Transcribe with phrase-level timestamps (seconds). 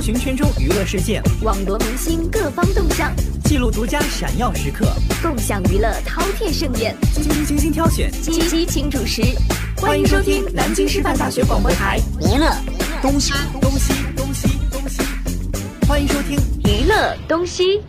[0.00, 3.14] 搜寻圈中娱乐事件，网罗明星各方动向，
[3.44, 4.90] 记录独家闪耀时刻，
[5.22, 6.96] 共享娱乐饕餮盛宴，
[7.46, 9.20] 精心挑选，激情主持。
[9.76, 12.00] 欢迎收听南京师范大学广播台。
[12.18, 12.50] 娱乐
[13.02, 15.02] 东西东西东西东西，
[15.86, 16.38] 欢迎收听。
[16.64, 17.82] 娱乐东西。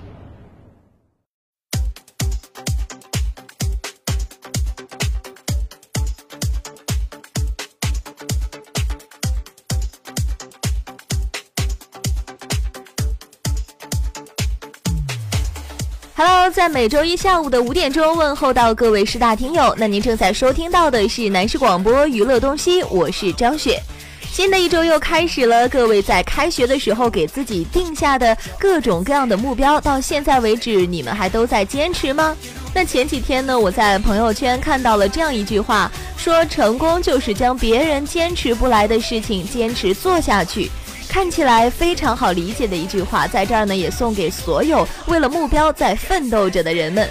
[16.51, 19.73] 在每周一下午的五点钟问候到各位师大听友。
[19.77, 23.81] 那您正在收听到的是南师广播娱乐东西，我是张雪。
[24.29, 32.35] 新的一周又开始了，各位在开学的时候给自己定下的各种各样的目标，到现在为止你们还都在坚持吗？
[32.73, 40.69] 那前几天呢，我在朋友圈看到了这样一句话，说成功就是将别人坚持不来的事情坚持做下去。
[41.11, 47.05] 看起来非常好理解的一句话，在这儿呢也送给所有为了目标在奋斗着的人们。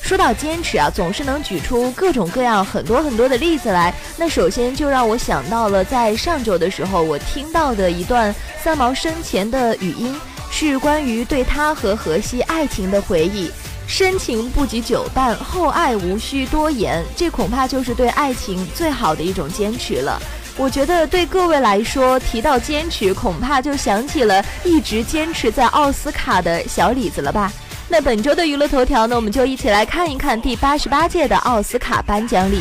[0.00, 3.92] 说到坚持啊，总是能举出各种各样很多很多的例子来。
[4.16, 10.16] 那首先就让我想到了在上周的时候，我听到的一段三毛生前的语音，
[10.48, 13.50] 是关于对他和荷西爱情的回忆。
[13.88, 20.22] 深情不及久伴，厚爱无需多言，这恐怕就是对爱情最好的一种坚持了。
[20.60, 27.50] 我觉得对各位来说，提到坚持，恐怕就想起了一直坚持在奥斯卡的小李子了吧？
[27.88, 32.60] 那本周的娱乐头条呢，我们就一起来看一看第八十八届的奥斯卡颁奖礼。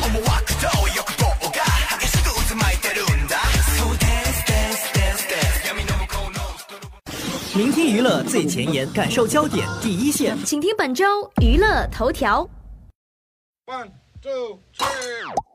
[7.54, 12.50] 聆听娱乐最前沿，感受焦点第一线，请听本周娱乐头条。
[13.66, 13.90] One,
[14.22, 15.49] two, three.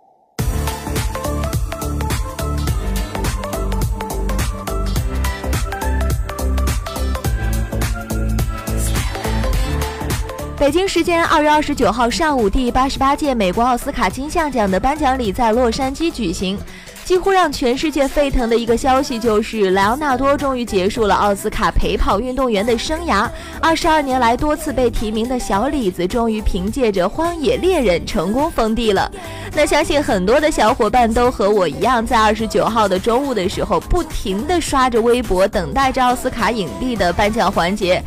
[10.64, 16.58] 北京时间二月二十九号上午，第八十八届美国奥斯卡金像奖的颁奖礼在洛杉矶举行。
[17.04, 23.28] 几乎让全世界沸腾的一个消息就是，莱昂纳多终于结束了奥斯卡陪跑运动员的生涯。
[23.60, 29.12] 二十二年来多次被提名的小李子，终于凭借着《荒野猎人》成功封地了。
[29.52, 38.02] 那相信很多的小伙伴都和我一样，在二十九号的中午的时候，不停地刷着微博，等待着奥斯卡影帝的颁奖环节。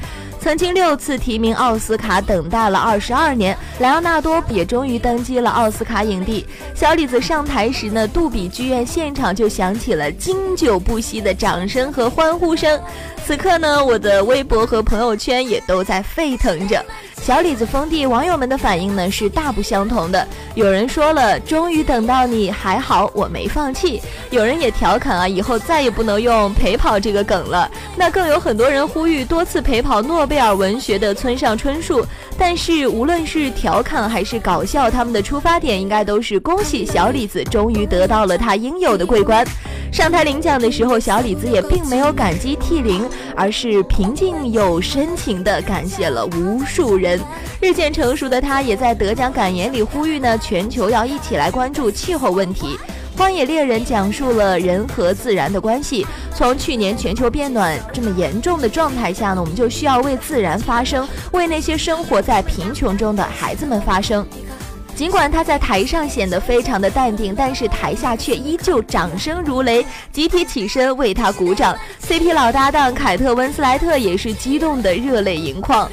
[0.47, 6.46] 曾经六次提名奥斯卡，等待了二十二年，莱昂纳多也终于登基了奥斯卡影帝。
[6.74, 12.80] 小李子上台时呢，杜比剧院现场就响起了经久不息的掌声和欢呼声。
[13.25, 16.81] 此刻呢，我的微博和朋友圈也都在沸腾着。
[17.22, 20.25] 小李子封地，网友们的反应呢是大不相同的。
[20.55, 24.01] 有人说了，终于等到你，还好我没放弃。
[24.29, 27.69] 有人也调侃啊，以后再也不能用陪跑这个梗了。
[27.97, 32.05] 那更有很多人呼吁多次陪跑诺贝尔文学的村上春树。
[32.38, 39.45] 但是无论是调侃还是搞笑，他们的出发点应该都是恭喜小李子终于得到了他应有的桂冠。
[39.97, 43.03] 上台领奖的时候，小李子也并没有感激涕零，
[43.35, 47.19] 而是平静又深情地感谢了无数人。
[47.59, 52.78] 日渐成熟的他，也在得奖感言里呼吁呢，全球要一起来关注气候问题。
[53.19, 56.06] 《荒野猎人》讲述了人和自然的关系。
[56.31, 64.24] 从去年全球变暖这么严重的状态下呢，我们就需要为自然发声，为那些生活在贫穷中的孩子们发声。
[64.97, 71.78] 尽管他在台上显得非常的淡定，但是台下却依旧掌声如雷，集体起身为他鼓掌。
[72.02, 75.88] CP 老搭档凯特温斯莱特也是激动的热泪盈眶。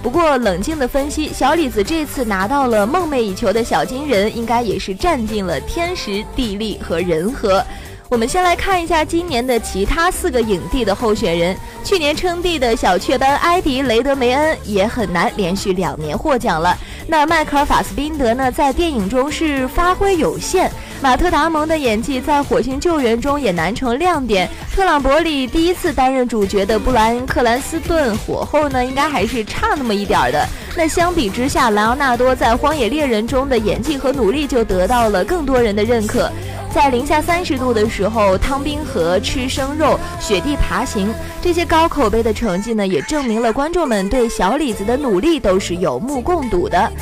[0.00, 7.64] 不过冷静的分析，小李子这次拿到了梦寐以求的小金人，应该也是占尽了天时地利和人和。
[8.12, 11.56] 我们先来看一下今年的其他四个影帝的候选人。
[11.84, 16.76] 去年称帝的小雀斑埃迪·雷德梅恩也很难连续两年获奖了。
[17.08, 20.70] 那迈克尔·法斯宾德呢，在电影中是发挥有限。
[21.02, 24.48] 马特·达蒙的演技在《火星救援》中也难成亮点。
[24.72, 30.46] 特朗伯里第一次担任主角的布莱恩·克兰斯顿火候呢，应该还是差那么一点儿的。
[30.76, 36.30] 那相比之下，莱昂纳多在《荒野猎人》中的演技和努力就得到了更多人的认可。
[36.72, 41.12] 在零下三十度的时候，汤冰河吃生肉，雪地爬行，
[41.42, 46.92] 这些高口碑的成绩呢，也证明了观众们对小李子的努力都是有目共睹的。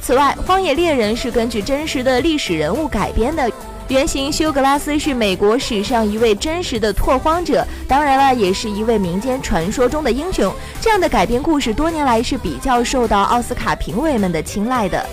[0.00, 3.52] 此外，《荒野猎人》是根据真实的历史人物改编的。
[3.88, 10.52] 原型休格拉斯是美国史上一位真实的拓荒者，当然了，也是一位民间传说中的英雄。
[10.80, 15.06] 这样的改编故事多年来是比较受到奥斯卡评委们的青睐的。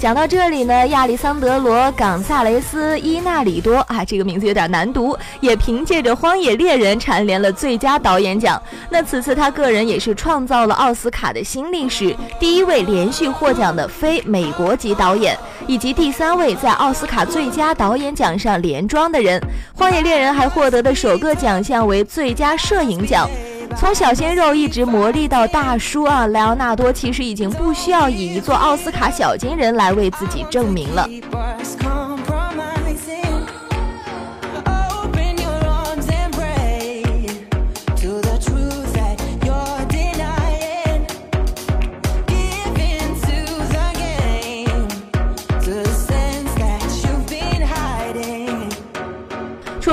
[0.00, 8.58] 讲到这里呢，亚历桑德罗·冈萨雷斯·伊纳里多啊，这个名字有点难读，也凭借着《荒野猎人》蝉联了最佳导演奖。
[8.88, 15.36] 那此次他个人也是创造了奥斯卡的新历史，第一位连续获奖的非美国籍导演，
[15.66, 19.38] 以及第三位在奥斯卡最佳导演奖上连庄的人。
[19.78, 23.28] 《荒野猎人》还获得的首个奖项为最佳摄影奖。
[23.76, 31.08] 从小鲜肉一直磨砺到大叔啊，莱昂纳多其实已经不需要以一座奥斯卡小金人来为自己证明了。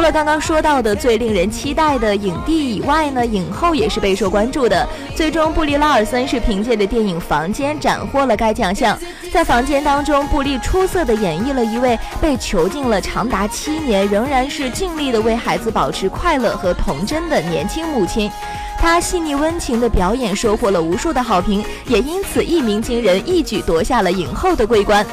[0.08, 4.88] 了刚刚说到的最令人期待的影帝以外呢，影后也是备受关注的。
[5.14, 8.98] 最终，布利拉尔森是凭借着电影《房间》斩获了该奖项。
[9.34, 18.32] 在《房间》当中，布利出色的演绎了一位被囚禁了长达七年，仍然是尽力的为孩子保持快乐和童真的年轻母亲。
[18.80, 25.06] 她细腻温情的表演收获了无数的好评，也因此一鸣惊人，一举夺下了影后的桂冠。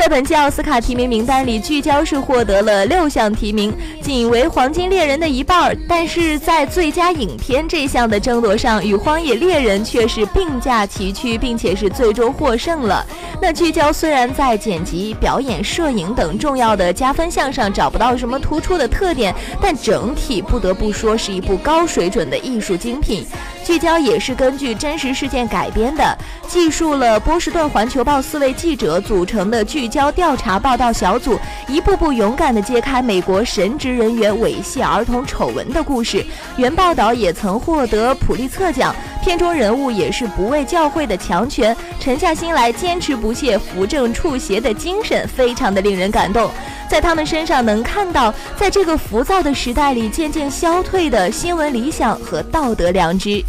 [0.00, 3.70] 在本届奥斯卡提名名单里，聚焦是获得了六项提名，
[4.00, 5.76] 仅为《黄金猎人》的一半儿。
[5.86, 13.04] 但是在最佳影片这项的争夺上，与《荒野猎人》却是并驾齐驱，并且是最终获胜了。
[13.42, 23.26] 那聚焦虽然在剪辑、表演、摄影等重要的加分项上找不到什么突出的特点，但整体不得不说是一部高水准的艺术精品。
[23.62, 26.16] 聚焦也是根据真实事件改编的，
[26.48, 36.24] 记述了波士顿环球报四位记者组成的聚交调查报道小组，一步步勇敢地揭开美国神职人员猥亵儿童丑闻的故事。
[36.56, 46.48] 原报道也曾获得普利策奖，片中人物也是不畏教会的强权，沉下心来坚持不懈、扶正处邪的精神，非常的令人感动。
[46.88, 53.44] 在他们身上能看到，在这个浮躁的时代里渐渐消退的新闻理想和道德良知。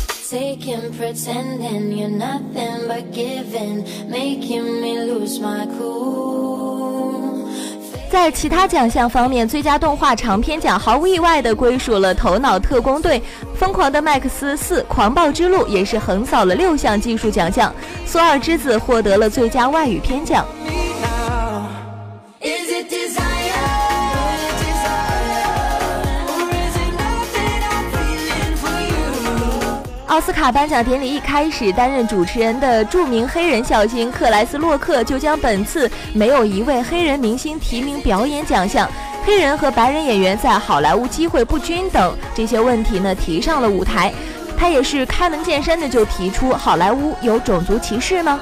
[8.09, 13.19] 在其他奖项方面，最佳动画长片奖毫无意外地归属了《头脑特工队》，
[13.57, 17.69] 《疯狂的麦克斯四：狂暴之路》也是横扫了六项技术奖项，
[18.09, 20.45] 《索尔之子》获得了最佳外语片奖。
[30.11, 38.85] 奥斯卡颁奖典礼一开始，担任主持人的著名黑人笑星克莱斯洛克就将本次没有一位黑人明星提名表演奖项，
[39.23, 44.11] 黑人和白人演员在好莱坞机会不均等这些问题呢提上了舞台。
[44.57, 48.37] 他也是开门见山的就提出，好莱坞有种族歧视吗？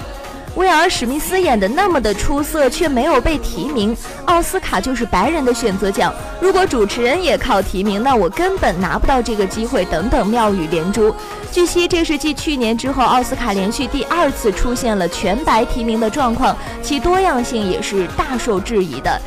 [0.56, 3.96] 威尔·史密斯演的那么的出色，却没有被提名。
[4.26, 9.86] 奥斯卡就是白人的选择奖，如果主持人也靠提名，那我根本拿不到这个机会。
[9.86, 11.14] 等等，妙语连珠。
[11.52, 19.20] 据悉，这是继去年之后，奥斯卡连续第二次出现了全白提名的状况，其多样性也是大受质疑的。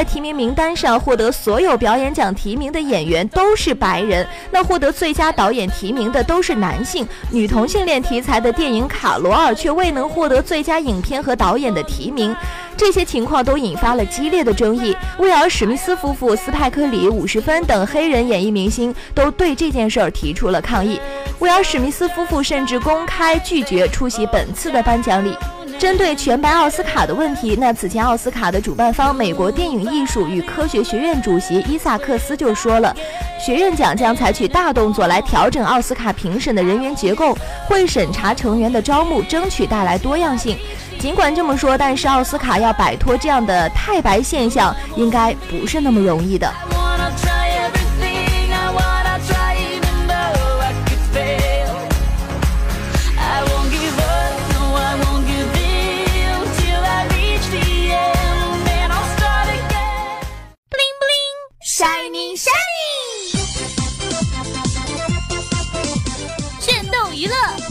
[0.00, 7.06] 在提名名单上获得所有表演奖提名的演员都是白人，那获得最佳导演提名的都是男性。
[7.30, 12.34] 女同性恋题材的电影《卡罗尔》却未能获得最佳影片和导演的提名，
[12.78, 14.96] 这些情况都引发了激烈的争议。
[15.18, 20.98] 威尔·史密斯夫妇、斯派克·里、五十分等黑人演艺明星都对这件事儿提出了抗议。
[21.40, 25.36] 威尔·史密斯夫妇甚至公开拒绝出席本次的颁奖礼。
[25.80, 32.94] 针对全白奥斯卡的问题，那此前奥斯卡的主办方美国电影艺术与科学学院主席伊萨克斯就说了，
[33.42, 37.34] 学院奖将采取大动作来调整奥斯卡评审的人员结构，
[37.66, 40.54] 会审查成员的招募，争取带来多样性。
[40.98, 46.46] 尽管这么说，但是奥斯卡要摆脱这样的太白现象，应该不是那么容易的。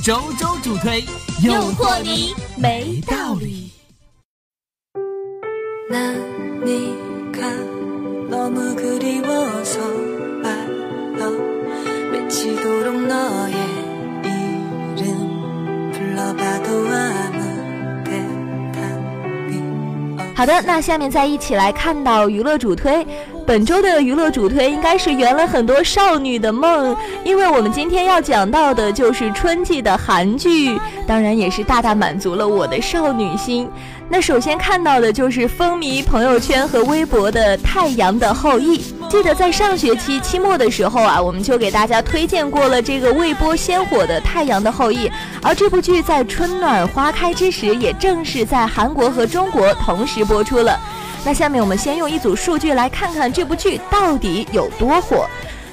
[0.01, 1.03] 周周主推，
[1.43, 3.69] 诱惑你没道理。
[20.33, 23.05] 好的，那下面再一起来看到娱乐主推。
[23.49, 33.67] 本周的娱乐主推应该是圆了很多少女的梦，因为我们今天要讲到的就是春季的韩剧，当然也是大大满足了我的少女心。
[34.07, 38.77] 那首先看到的就是风靡朋友圈和微博的《太阳的后裔》。
[39.09, 45.07] 记得在上学期期末的时候啊，我们就给大家推荐过了这个未播先火的《太阳的后裔》，
[45.41, 50.79] 而这部剧在春暖花开之时，也正是在韩国和中国同时播出了。
[51.29, 55.29] 那下面我们先用一组数据来看看这部剧到底有多火。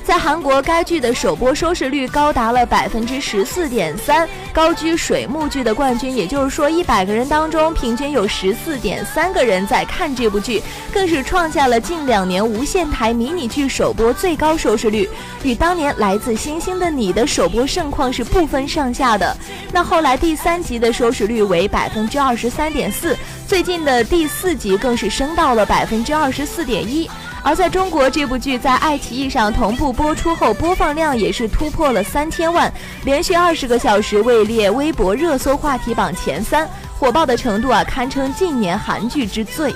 [0.07, 6.15] 在韩国，该剧的首播收视率高达了百分之十四点三，高居水木剧的冠军。
[6.15, 15.09] 也就是说，一百个人当中，平均有十四点三个人在看这部剧，更是创下了近两年无线台迷你剧首播最高收视率，
[15.43, 19.37] 与当年《来自星星的你》的首播盛况是不分上下的。
[19.73, 27.11] 那后来第三集的收视率为百分之二十三点四，最近的第四集更是升到了百分之二十四点一。
[27.47, 32.73] 而在中国，这部剧在爱奇艺上同步播出后，播放量也是突破了三千万，
[33.05, 39.73] 连续二十个小时位列微博热搜话题榜前三，火爆的程度啊，堪称近年韩剧之最。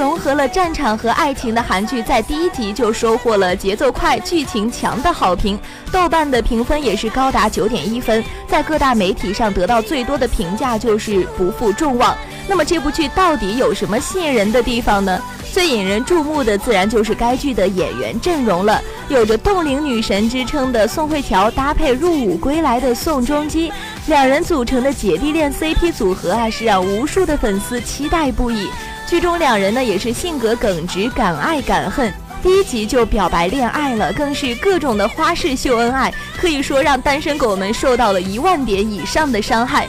[0.00, 5.58] 融合了战场和爱情的韩剧，在第一集就收获了节奏快、剧情强的好评，
[5.92, 12.16] 豆瓣的评分也是高达九点一分，在各大媒体上得到最多的评价就是不负众望。
[12.48, 15.20] 那么这部剧到底有什么吸引人的地方呢？
[15.52, 18.80] 最引人注目的自然就是该剧的演员阵容了，
[19.10, 23.70] 有着冻龄女神之称的宋慧乔搭配入伍归来的宋仲基，
[24.06, 28.66] 两人组成的姐弟恋 CP 组合啊，是让无数的粉丝期待不已。
[29.10, 32.14] 剧中两人呢也是性格耿直，敢爱敢恨，
[32.44, 39.88] 第一集就表白恋爱了，更是各种的花式秀恩爱，可以说让单身狗们受到了一万点以上的伤害。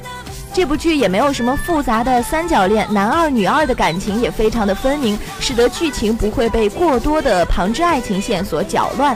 [0.51, 9.15] 这部剧也没有什么复杂的三角恋，男二女二的感情也非常的分明，使得剧情不会被过多的旁支爱情线所搅乱。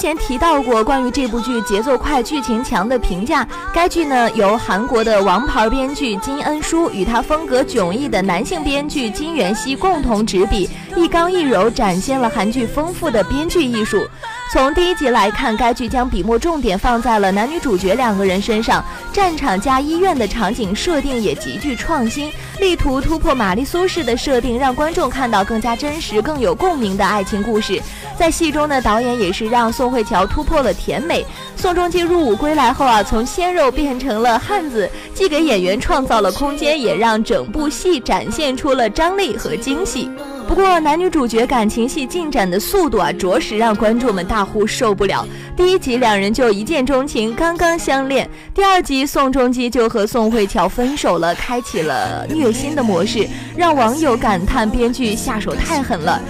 [0.00, 3.46] 前提到过关于这部剧节奏快、剧情强的评价。
[3.70, 10.66] 该剧呢由韩国的王牌编剧金恩淑与他风格迥异的男性编剧金元熙共同执笔，
[10.96, 14.06] 一刚一柔，展现了韩剧丰富的编剧艺术。
[14.52, 27.80] 从第一集来看，该剧将笔墨重点放在了男女主角两个人身上，战场加医院的场景设定也极具创新，力图突破玛丽苏式的设定，让观众看到更加真实、更有共鸣的爱情故事。
[28.18, 31.24] 在戏中呢，导演也是让宋慧乔突破了甜美。
[31.56, 40.10] 宋仲基入伍归来后啊，从鲜肉变成了汉子，既给演员创造了空间，也让整部戏展现出了张力和惊喜。
[40.50, 45.24] 不过，男女主角感情戏进展的速度啊，着实让观众们大呼受不了。
[45.56, 56.20] 第一集两人就一见钟情，刚刚相恋；第二集宋仲基就和宋慧乔分手了，开启了虐心的模式，让网友感叹编剧下手太狠了。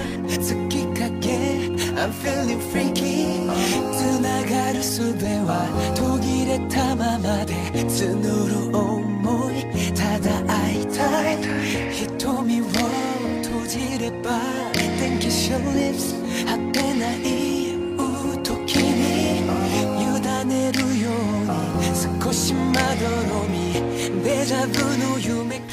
[13.71, 14.41] じれば
[14.99, 15.59] 電気ショ
[16.45, 17.79] 果てない
[18.43, 19.39] 時に
[20.03, 21.80] 委ねるように。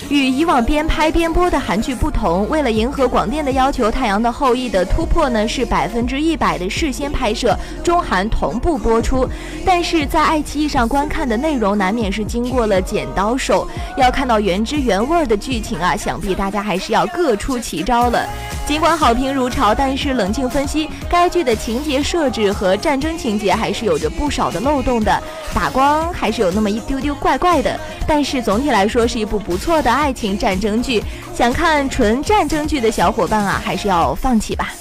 [0.09, 9.29] 与以往边拍边播的韩剧不同，为了迎合广电的要求，《太阳的后裔》的突破呢是百分之一百的事先拍摄，中韩同步播出。
[9.65, 18.25] 但是在爱奇艺上观看的内容，难免是经过了剪刀手，要看到原汁原味的剧情啊，想必大家还是要各出奇招了。
[18.65, 25.21] 尽管好评如潮，但是冷静分析，该剧的情节设置和战争情节还是有着不少的漏洞的，
[25.53, 31.03] 打光还是有那么一丢丢怪怪的，但是总体来说是一部不错的爱情战争剧，
[31.35, 34.73] 想看纯战争剧的小伙伴啊，还是要放弃吧。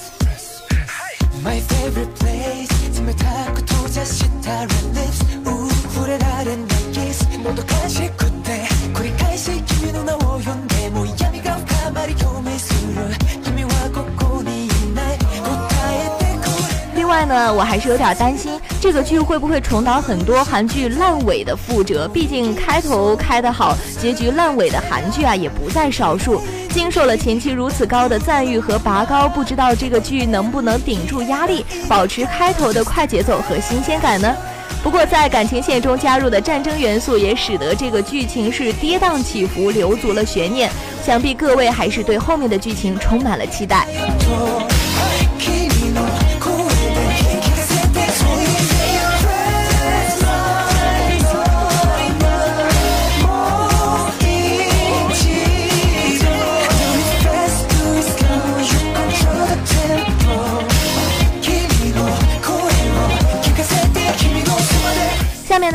[17.19, 22.07] 另外呢，我还是有点担心这个剧会不会重蹈很多韩剧烂尾的覆辙。
[22.07, 26.43] 毕竟开头开得好，结局烂尾的韩剧啊也不在少数。
[26.69, 34.37] 经受了前期如此高的赞誉和拔高，不知道这个剧能不能顶住压力，保持开头的快节奏和新鲜感呢？
[34.83, 40.71] 不过在感情线中加入的战争元素，也使得这个剧情是跌宕起伏，留足了悬念。
[41.03, 43.87] 想必各位还是对后面的剧情充满了期待。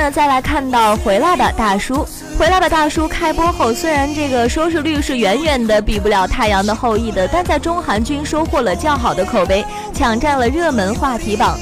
[0.01, 1.95] 呢，再来看到《回来吧，大叔》。
[2.37, 11.55] 《回来吧，大叔》开播后，虽然这个收视率是远远的比不了《太阳的后裔》的，但在中韩均收获了较好的口碑，抢占了热门话题榜。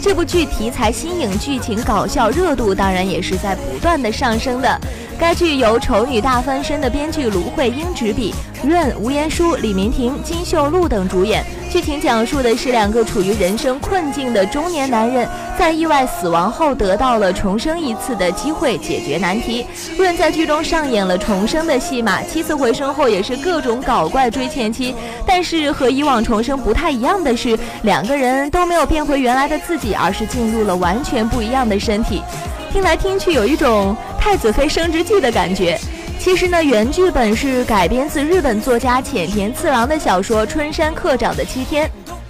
[0.00, 4.80] 这部剧题材新颖，剧情搞笑，热度当然也是在不断的上升的。
[5.18, 8.32] 该剧由丑女大翻身的编剧卢慧英执笔，
[8.62, 11.44] 润、吴彦姝、李明婷、金秀露等主演。
[11.68, 19.66] 剧情讲述的是两个处于人生困境的中年男人，在意外死亡后得到了重生一次的机会，解决难题。
[19.98, 24.94] 润在剧中上演了重生的戏码，七次回生后也是各种搞怪追前妻。
[25.26, 32.22] 但是和以往重生不太一样的是，两个人都没有变回原来的自己，而是进入了完全不一样的身体。
[32.70, 35.78] 听来听去有一种太子妃升职记的感觉。
[36.18, 41.86] 其实呢，原剧本是改编自日本作家浅田次郎的小说《春山客长的七天》。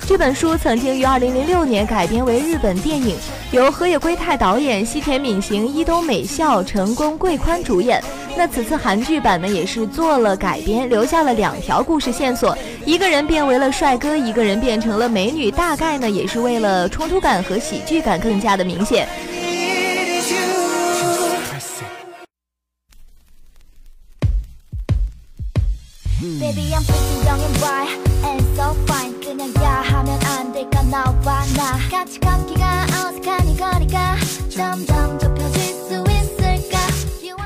[0.07, 3.17] 这本书曾经于2006年改编为日本电影，
[3.51, 8.03] 由河野圭太导演，西田敏行、伊东美孝、成功贵宽主演。
[8.37, 15.51] 那此次韩剧版呢，也是做了改编，留下了两条故事线索：一个人变为了帅哥，一个人变成了美女。
[15.51, 19.07] 大概呢，也是为了冲突感和喜剧感更加的明显。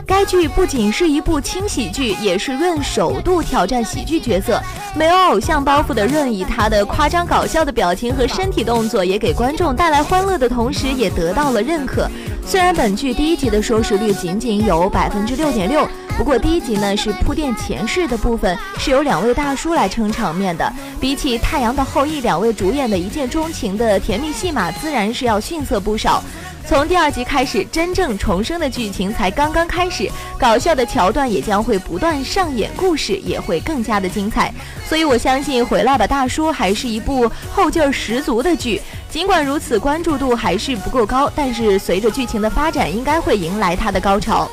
[0.06, 4.58] 该剧不仅是一部轻喜剧，也是润首度挑战喜剧角色。
[4.94, 12.10] 没有偶像包袱的润，以他的夸张搞笑的表情和身体动作，也给观众带来欢乐的同时，也得到了认可。
[12.44, 15.88] 虽然本剧第一集的收视率仅仅有百分之六点六。
[16.18, 20.70] 不过第一集呢是铺垫前世的部分，是由两位大叔来撑场面的。
[21.00, 26.22] 比起《太阳的后裔》两位主演的一见钟情的甜蜜戏码，自然是要逊色不少。
[26.66, 34.52] 从第二集开始，真正重生的剧情才刚刚开始，搞笑的桥段也将会不断上演，故事也会更加的精彩。
[34.86, 38.80] 所以我相信《回来吧，大叔》还是一部后劲儿十足的剧。
[39.12, 44.50] 尽管如此，关注度还是不够高，但是随着剧情的发展，应该会迎来它的高潮。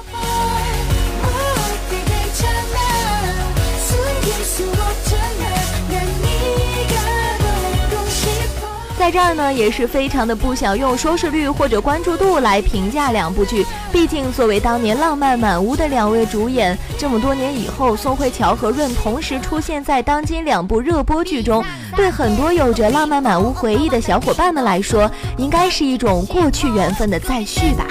[9.00, 13.66] 在这儿呢，也是非常的不想用收视率或者关注度来评价两部剧。
[13.94, 21.64] 毕竟作为当年浪漫满屋的两位主演，这么多年以后，宋慧乔和润同时出现在当今两部热播剧中，
[21.96, 27.88] 对很多有着浪漫满屋回忆的小伙伴们来说，应该是一种过去缘分的再续吧。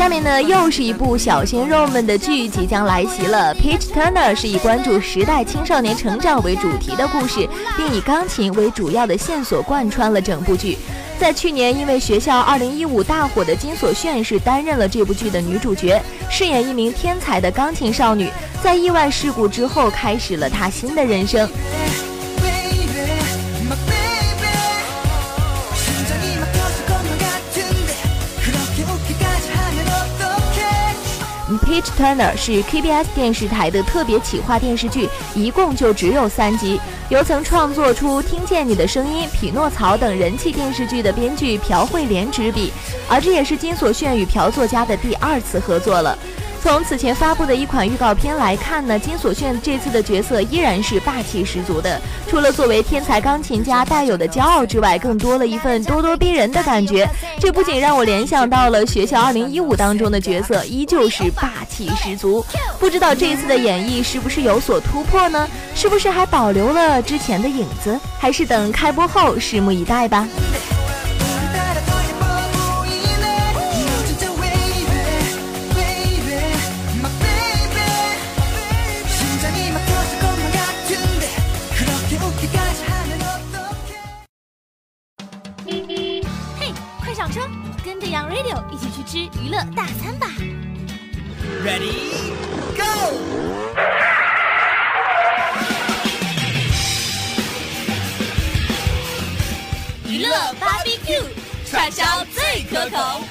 [0.00, 3.54] 下面呢，又是一部小鲜肉们的剧即将来袭了。
[3.54, 10.78] Peach Turner 是以关注时代青少年成长为主题的故事，并以钢琴为主要的线索贯穿了整部剧。
[11.18, 18.30] 在去年因为学校2015大火的金所炫是担任了这部剧的女主角，饰演一名天才的钢琴少女，
[18.62, 21.46] 在意外事故之后开始了她新的人生。
[31.70, 36.80] Peach Turner 是 KBS 电视台的特别企划电视剧，一共就只有三集。
[37.10, 42.72] 由曾创作出《听见你的声音》《匹诺曹》等人气电视剧的编剧朴惠莲执笔，
[43.08, 46.18] 而这也是金所炫与朴作家的第二次合作了。
[46.62, 52.00] 从此前发布的一款预告片来看呢，金所炫这次的角色依然是霸气十足的。
[52.28, 57.08] 除了作为天才钢琴家带有的骄傲之外，更多了一份咄咄逼人的感觉。
[57.40, 62.44] 这不仅让我联想到了《学校2015》当中的角色，依旧是霸气十足。
[62.78, 65.48] 不知道这次的演绎是不是有所突破呢？
[65.74, 67.98] 是不是还保留了之前的影子？
[68.18, 70.28] 还是等开播后拭目以待吧。
[102.70, 103.29] 可口。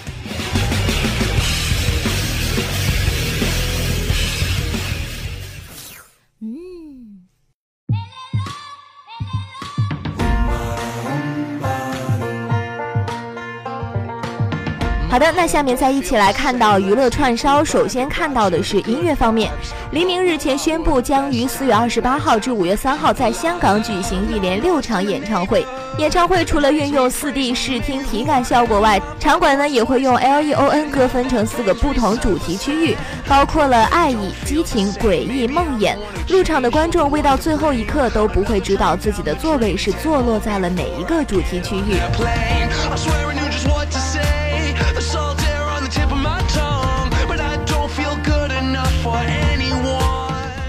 [15.20, 17.62] 好的，那下面再一起来看到娱乐串烧。
[17.62, 19.52] 首先看到的是音乐方面，
[19.92, 25.66] 黎明日前宣布将于四月二十八号至五月三号在香港举行一连六场演唱会。
[25.98, 32.96] 演唱会除了运用四 D 视听体感效果外，场馆呢也会用 LEON 割分成四个不同主题区域，
[33.28, 35.98] 包括了爱意、激情、诡异、梦魇。
[36.30, 42.00] 入场的观众未到最后一刻都不会知道自己的座位是坐落在了哪一个主题区域。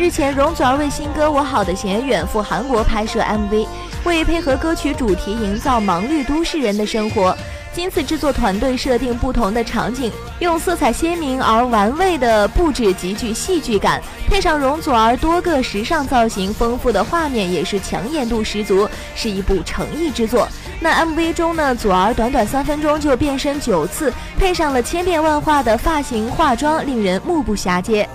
[0.00, 3.66] 日前，容祖儿为新歌《我好的钱》远赴韩国拍摄 MV，
[4.04, 7.36] 为配合歌曲主题营造忙碌都市人的生活。
[7.74, 20.48] 今次制作团队设定不同的场景，用色彩鲜明而玩味的布置极具戏剧感，配上容祖儿多个时尚造型，丰富的画面也是抢眼度十足，是一部诚意之作。
[20.80, 28.08] 那 MV 中呢，祖儿短短三分钟就变身九次，配上了千变万化的发型化妆，令人目不暇接。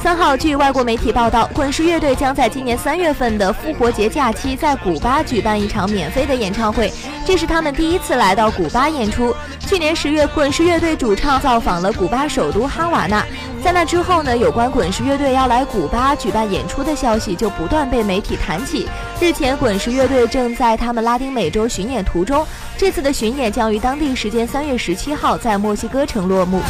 [0.00, 6.92] 三号，据外国媒体报道，滚石乐队将在今年三月份的复活节假期在古巴举办一场免费的演唱会，
[7.26, 9.34] 这是他们第一次来到古巴演出。
[9.66, 13.24] 去年十月，滚石乐队主唱造访了古巴首都哈瓦那，
[13.60, 18.88] 在那之后呢，有关滚石乐队要来古巴举办演出的消息就不断被媒体谈起。
[19.20, 26.60] 日前，滚石乐队正在他们拉丁美洲巡演途中，这次的巡演将于当地时间三月十七号在墨西哥城落幕。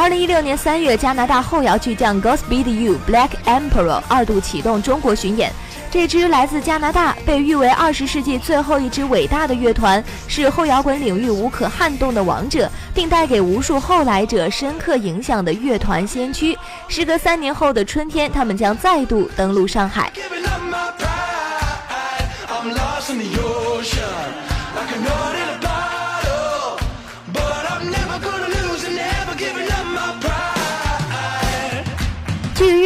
[0.00, 5.52] 二零一六年三月，加拿大后摇巨匠 Godspeed You Black Emperor 二度启动中国巡演。
[5.90, 16.56] 这支来自加拿大、被誉为二十世纪最后一支伟大的乐团，是后摇滚领域无可撼动的王者，并带给无数后来者深刻影响的乐团先驱。
[16.88, 20.10] 时隔三年后的春天，他们将再度登陆上海。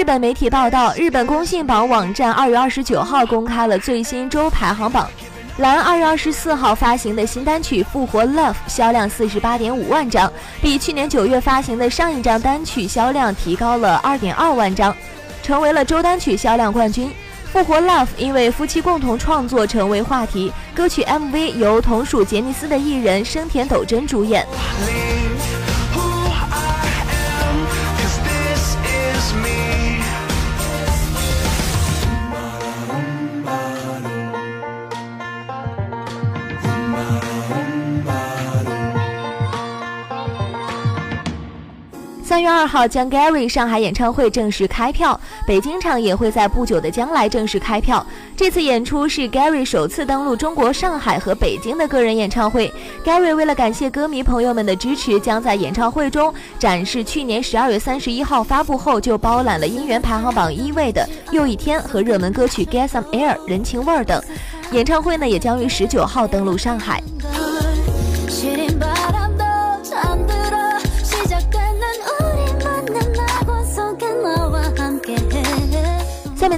[0.05, 5.09] 日本媒体报道，日本公信榜网站二月二十九号公开了最新周排行榜。
[5.57, 14.95] 蓝二月二十四号发行的新单曲《复活 Love》销量四十八点五万张，比去年九月发行的上一张单曲销量提高了二点二万张，
[15.43, 17.09] 成为了周单曲销量冠军。
[17.51, 24.47] 《复活 Love》因为夫妻共同创作成为话题，歌曲 MV 由同属杰尼斯的艺人生田斗真主演。
[42.64, 48.05] 二号，将 Gary 上海演唱会正式开票，北京场也会在不久的将来正式开票。
[48.35, 52.72] 这次演出是 Gary 首次登陆中国上海和北京的个人演唱会。
[53.05, 64.18] Gary 为了感谢歌迷朋友们的支持，将在演唱会中展示去年十二月三十一号发布后就包揽了音源排行榜一位的《又一天》和热门歌曲《Get Some Air》人情味儿等。
[64.72, 67.03] 演唱会呢，也将于十九号登陆上海。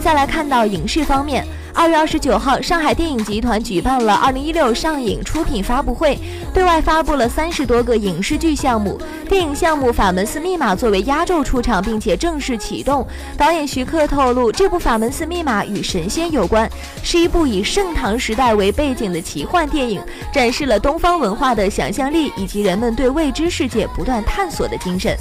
[0.07, 1.45] 再来看到影视方面。
[1.75, 6.16] 二月二十九号，上海电影集团举办了二零一六上影出品发布会，
[6.55, 8.97] 对外发布了三十多个影视剧项目。
[9.29, 13.05] 电影项目《法门寺密码》作为压轴出场，并且正式启动。
[13.37, 16.71] 导演徐克透露，这部《法门寺密码》与神仙有关，
[17.03, 20.01] 是一部以盛唐时代为背景的奇幻电影，
[20.33, 25.16] 展示了东方文化的想象力以及人们对未知世界不断探索的精神。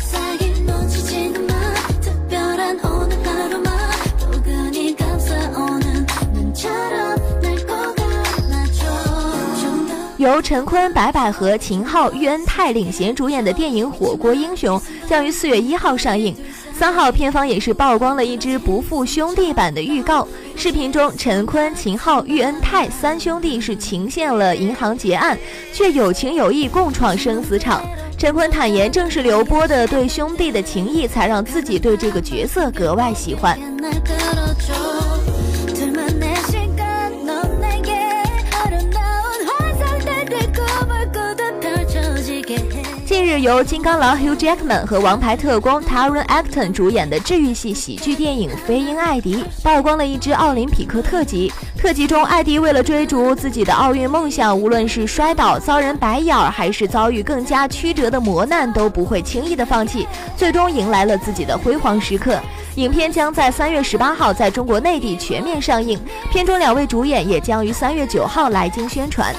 [10.26, 16.36] 由陈坤、白百合、秦昊、喻恩泰领衔主演的电影《火锅英雄》将于四月一号上映。
[16.74, 20.28] 三号片方也是曝光了一支不负兄弟版的预告。
[20.56, 25.38] 视频中，陈坤、秦昊、喻恩泰三兄弟是情陷了银行劫案，
[25.72, 27.84] 却有情有义共闯生死场。
[28.18, 33.60] 陈坤坦言，正是刘波的对兄弟的情谊，才让自己对这个角色格外喜欢。
[43.15, 51.49] 近日，由金刚狼 Hugh Jackman 和王牌特工 Taron Egerton 主演的治愈系喜剧电影《飞鹰艾迪》曝光了一支奥林匹克特辑。
[51.78, 62.38] 特辑中，艾迪为了追逐自己的奥运梦想，无论是摔倒、遭人白眼儿，还是遭遇更加曲折的磨难，都不会轻易的放弃，最终迎来了自己的辉煌时刻。
[62.75, 65.97] 影片将在三月十八号在中国内地全面上映，
[66.34, 69.34] 片中两位主演也将于三月九号来京宣传。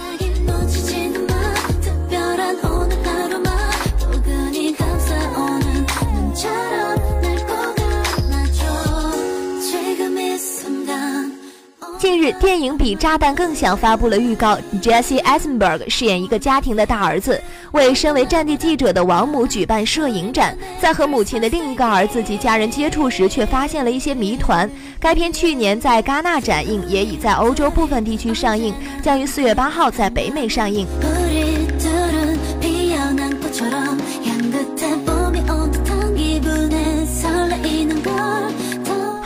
[12.07, 14.57] 近日，电影比炸弹更响发布了预告。
[14.81, 17.43] Jesse Eisenberg 饰演一个家庭的大儿子，
[17.73, 24.71] 为身为战地记者的王母举办摄影展，在和母亲的另一个儿子及家人接触时，却发现了一些谜团。
[25.01, 30.87] 该片去年在戛纳展映，也已在欧洲部分地区上映，将于四月八号在北美上映。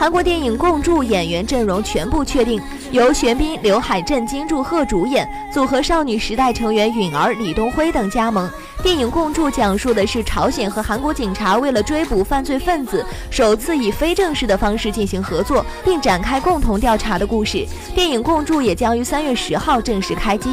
[0.01, 2.59] 韩国电影《共筑》演员阵容全部确定，
[2.89, 8.49] 由玄彬、刘海镇、金柱赫主演，组合少女时代成员允儿、李东辉等加盟。
[8.81, 17.63] 电影《共筑》讲述的是朝鲜和韩国警察为了追捕犯罪分子，首次以非正式的方式进行合作，并展开共同调查的故事。
[17.93, 20.49] 电影《共筑》也将于三月十号正式开机。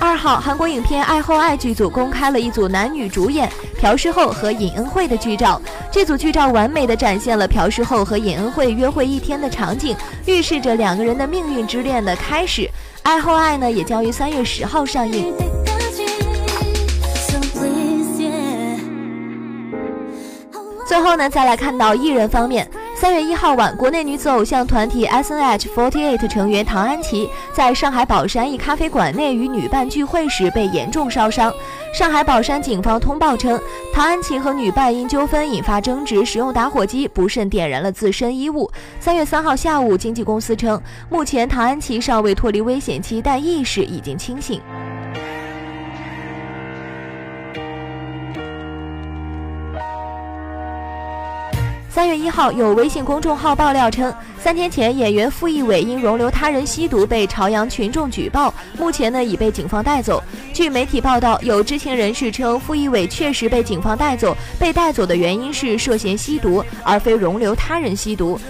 [0.00, 3.48] 二号，韩国影片《爱后爱》剧组公开了一组男女主演
[3.78, 5.60] 朴世厚和尹恩惠的剧照。
[5.90, 12.62] 这组剧照完美的展现了朴世厚和尹恩惠约会一天的场景，预示着两个人的命运之恋的开始。
[13.02, 15.32] 《爱后爱》呢，也将于三月十号上映。
[20.86, 22.68] 最后呢，再来看到艺人方面。
[23.00, 31.54] 三月一号晚，国内女子偶像团体 S N H forty eight 成员唐安琪在上海宝山一咖啡馆内与女伴聚会时被严重烧伤。
[31.94, 33.56] 上海宝山警方通报称，
[33.94, 38.68] 唐安琪和女伴因纠纷引发争执，使用打火机不慎点燃了自身衣物。
[38.98, 44.60] 三月三号下午，经纪公司称，目前唐安琪尚未脱离危险期，但意识已经清醒。
[52.08, 60.22] 月一号，有微信公众号爆料称，三天前演员傅艺伟因容留他人吸毒被朝阳群众举报，目前呢已被警方带走。
[60.54, 68.40] 据媒体报道，有知情人士称，傅艺伟确实被警方带走，被带走的原因是涉嫌吸毒，而非容留他人吸毒。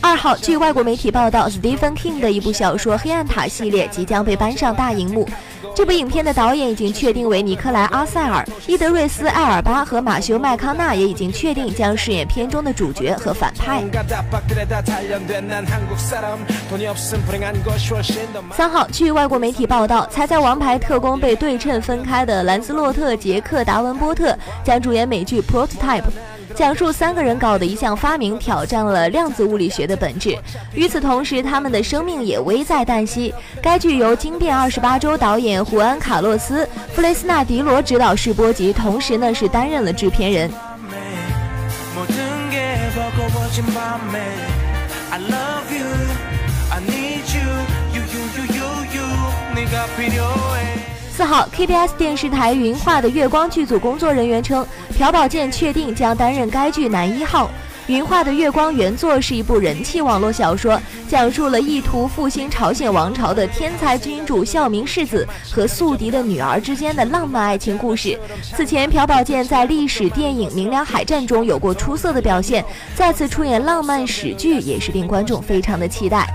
[0.00, 5.28] 二号，据外国媒体报道，Stephen King 的一部小说《黑暗塔》系列即将被搬上大荧幕。
[5.74, 13.82] 这部影片的导演已经确定为尼克莱·阿塞尔，伊德瑞斯·艾尔巴和马修·麦康纳也已经确定将饰演片中的主角和反派。
[18.54, 26.02] 三号，据外国媒体报道，才在《王牌特工》被对称分开的兰斯洛特·杰克·达文波特将主演美剧《Prototype》。
[26.54, 30.36] 讲述三个人搞的一项发明挑战了量子物理学的本质，
[30.74, 33.34] 与此同时，他们的生命也危在旦夕。
[33.62, 40.50] 该剧由《惊变二十八周》导演胡安·卡洛斯·弗雷斯纳迪罗执导试播集，同时呢是担任了制片人。
[51.14, 57.50] 四号，KBS 电视台云画的月光剧组工作人员称，朴宝剑确定将担任该剧男一号。
[57.88, 68.16] 云画的月光原作是一部人气网络小说，讲述了意图复兴朝鲜王朝的天才君主孝明世子和宿敌的女儿之间的浪漫爱情故事。
[68.56, 72.64] 此前，朴宝剑在历史电影《明良海战》中有过出色的表现，
[72.94, 76.32] 再次出演浪漫史剧也是令观众非常的期待。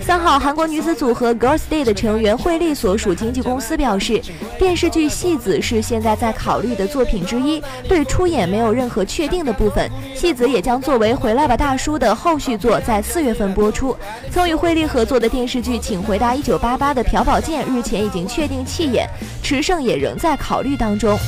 [0.00, 4.22] 三号，韩国女子组合 Girls' Day 的成员惠利所属经纪公司表示，
[4.58, 9.90] 电视剧《戏子》是现在在考虑的作品之一，对出演没有任何确定的部分。
[10.18, 13.96] 《戏子》也将作为《回来吧大叔》的后续作，在四月份播出。
[14.30, 19.08] 曾与惠利合作的电视剧《请回答一九八八》的朴宝剑日前已经确定弃演，
[19.42, 21.18] 池胜也仍在考虑当中。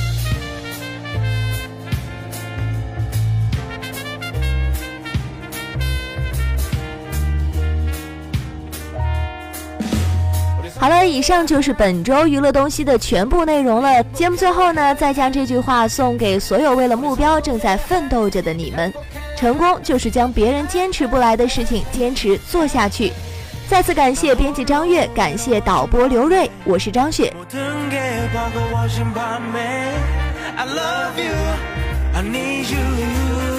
[10.79, 14.03] 好了，以上就是本周娱乐东西的全部内容了。
[14.13, 18.93] 节目最后呢，再将这句话送给所有为了目标正在奋斗着的你们：
[19.35, 23.11] 成功就是将别人坚持不来的事情坚持做下去。
[23.67, 27.33] 再次感谢编辑张悦，感谢导播刘瑞，我是张雪。
[30.59, 31.33] I love you,
[32.13, 33.56] I need you.